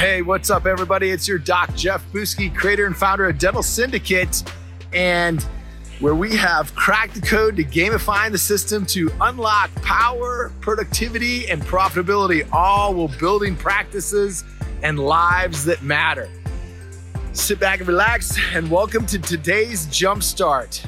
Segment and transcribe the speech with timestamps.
[0.00, 1.10] Hey, what's up, everybody?
[1.10, 4.42] It's your doc, Jeff Buske, creator and founder of Dental Syndicate,
[4.94, 5.46] and
[5.98, 11.60] where we have cracked the code to gamifying the system to unlock power, productivity, and
[11.60, 14.42] profitability, all while building practices
[14.82, 16.30] and lives that matter.
[17.34, 20.82] Sit back and relax, and welcome to today's Jumpstart.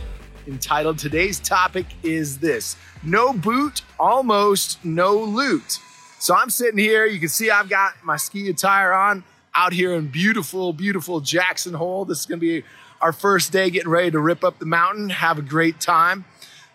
[0.47, 5.80] Entitled Today's Topic is This No Boot, Almost No Loot.
[6.22, 7.04] So I'm sitting here.
[7.04, 9.24] You can see I've got my ski attire on
[9.56, 12.04] out here in beautiful, beautiful Jackson Hole.
[12.04, 12.64] This is going to be
[13.00, 16.24] our first day getting ready to rip up the mountain, have a great time.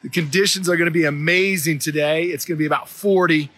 [0.04, 2.26] The conditions are going to be amazing today.
[2.26, 3.50] It's going to be about 40.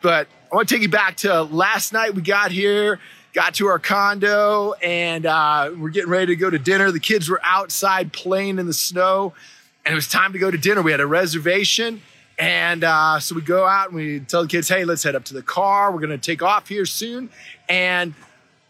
[0.00, 2.14] But I want to take you back to last night.
[2.14, 2.98] We got here,
[3.34, 6.90] got to our condo, and uh, we're getting ready to go to dinner.
[6.90, 9.34] The kids were outside playing in the snow,
[9.84, 10.80] and it was time to go to dinner.
[10.80, 12.00] We had a reservation
[12.38, 15.24] and uh, so we go out and we tell the kids, hey, let's head up
[15.26, 15.92] to the car.
[15.92, 17.30] We're going to take off here soon.
[17.68, 18.14] And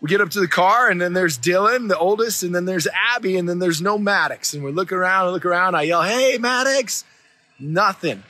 [0.00, 2.86] we get up to the car, and then there's Dylan, the oldest, and then there's
[2.88, 4.52] Abby, and then there's no Maddox.
[4.52, 5.76] And we look around and look around.
[5.76, 7.04] I yell, hey, Maddox.
[7.58, 8.22] Nothing.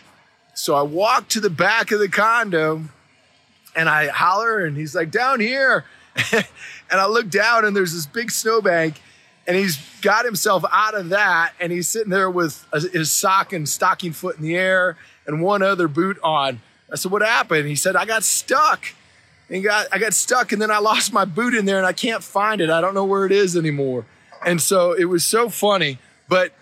[0.54, 2.84] So I walk to the back of the condo
[3.74, 5.84] and I holler, and he's like, down here.
[6.32, 6.44] and
[6.92, 9.00] I look down, and there's this big snowbank
[9.46, 13.68] and he's got himself out of that and he's sitting there with his sock and
[13.68, 14.96] stocking foot in the air
[15.26, 16.60] and one other boot on.
[16.92, 17.66] I said, What happened?
[17.66, 18.94] He said, I got stuck.
[19.50, 21.92] And got, I got stuck and then I lost my boot in there and I
[21.92, 22.70] can't find it.
[22.70, 24.06] I don't know where it is anymore.
[24.44, 25.98] And so it was so funny.
[26.28, 26.52] But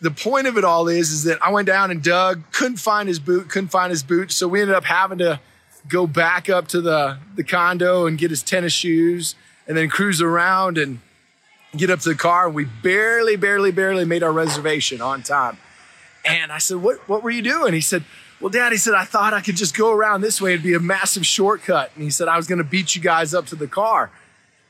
[0.00, 3.08] the point of it all is, is that I went down and dug, couldn't find
[3.08, 4.30] his boot, couldn't find his boot.
[4.30, 5.40] So we ended up having to
[5.88, 9.34] go back up to the, the condo and get his tennis shoes
[9.66, 11.00] and then cruise around and
[11.76, 12.46] get up to the car.
[12.46, 15.58] And we barely, barely, barely made our reservation on time.
[16.26, 17.72] And I said, what, what were you doing?
[17.72, 18.04] He said,
[18.40, 20.52] well, dad, he said, I thought I could just go around this way.
[20.52, 21.90] It'd be a massive shortcut.
[21.94, 24.10] And he said, I was going to beat you guys up to the car.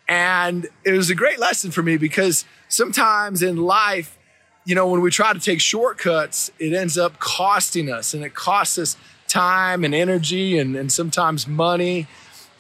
[0.09, 4.17] And it was a great lesson for me because sometimes in life,
[4.65, 8.35] you know, when we try to take shortcuts, it ends up costing us and it
[8.35, 8.97] costs us
[9.27, 12.07] time and energy and, and sometimes money.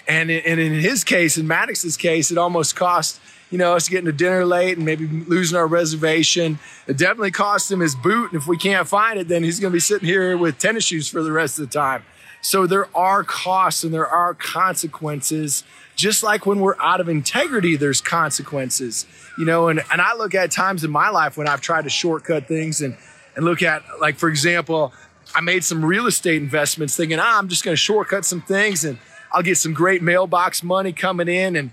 [0.08, 4.06] And, and in his case, in Maddox's case, it almost cost you know, us getting
[4.06, 6.58] to dinner late and maybe losing our reservation.
[6.86, 8.32] It definitely cost him his boot.
[8.32, 10.84] And if we can't find it, then he's going to be sitting here with tennis
[10.84, 12.02] shoes for the rest of the time.
[12.40, 15.64] So there are costs and there are consequences.
[15.94, 19.06] Just like when we're out of integrity, there's consequences,
[19.38, 21.90] you know, and, and I look at times in my life when I've tried to
[21.90, 22.96] shortcut things and,
[23.34, 24.92] and look at, like, for example,
[25.34, 28.84] I made some real estate investments thinking, ah, I'm just going to shortcut some things
[28.84, 28.98] and
[29.36, 31.70] I'll get some great mailbox money coming in and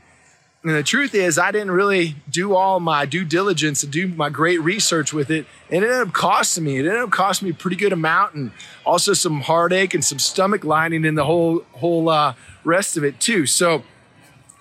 [0.65, 4.29] and the truth is, I didn't really do all my due diligence and do my
[4.29, 5.45] great research with it.
[5.69, 6.77] And it ended up costing me.
[6.77, 8.51] It ended up costing me a pretty good amount, and
[8.85, 13.19] also some heartache and some stomach lining in the whole whole uh, rest of it
[13.19, 13.45] too.
[13.45, 13.83] So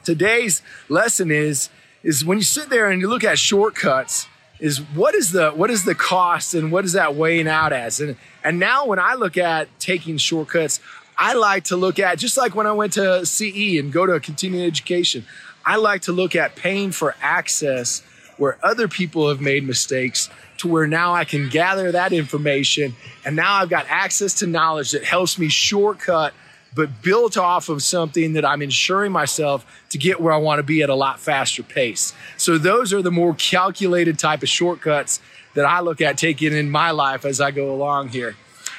[0.02, 1.70] today's lesson is
[2.02, 4.26] is when you sit there and you look at shortcuts,
[4.58, 8.00] is what is the what is the cost and what is that weighing out as?
[8.00, 10.80] And and now when I look at taking shortcuts,
[11.16, 14.12] I like to look at just like when I went to CE and go to
[14.12, 15.24] a continuing education.
[15.64, 18.02] I like to look at paying for access
[18.36, 20.28] where other people have made mistakes
[20.58, 24.92] to where now I can gather that information and now I've got access to knowledge
[24.92, 26.34] that helps me shortcut
[26.74, 30.62] but built off of something that I'm ensuring myself to get where I want to
[30.62, 32.14] be at a lot faster pace.
[32.36, 35.20] So those are the more calculated type of shortcuts
[35.54, 38.36] that I look at taking in my life as I go along here.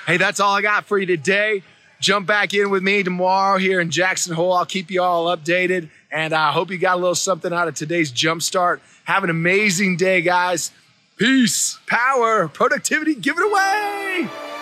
[0.07, 1.61] Hey, that's all I got for you today.
[2.03, 4.51] Jump back in with me tomorrow here in Jackson Hole.
[4.51, 5.89] I'll keep you all updated.
[6.11, 8.81] And I hope you got a little something out of today's jumpstart.
[9.05, 10.71] Have an amazing day, guys.
[11.15, 14.52] Peace, power, productivity, give it away.